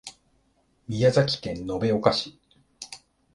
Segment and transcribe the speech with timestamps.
[0.87, 2.35] 宮崎県延岡市